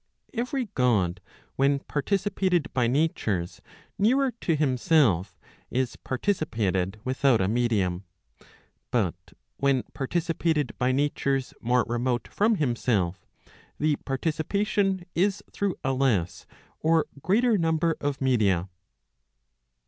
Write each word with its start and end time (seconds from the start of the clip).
Every 0.33 0.65
God, 0.73 1.21
when 1.57 1.77
participated 1.77 2.73
by 2.73 2.87
natures 2.87 3.61
nearer 3.99 4.31
to 4.41 4.55
himself, 4.55 5.37
is 5.69 5.95
partici¬ 5.95 6.49
pated 6.49 6.99
without 7.05 7.39
a 7.39 7.47
medium; 7.47 8.05
but 8.89 9.13
when 9.57 9.83
participated 9.93 10.75
by 10.79 10.91
natures 10.91 11.53
more 11.61 11.85
remote 11.87 12.27
from 12.27 12.55
himself, 12.55 13.27
the 13.77 13.95
participation 13.97 15.05
is 15.13 15.43
through 15.51 15.75
a 15.83 15.93
less 15.93 16.47
or 16.79 17.05
greater 17.21 17.55
* 17.57 17.57
number 17.59 17.95
of 18.01 18.21
media. 18.21 18.69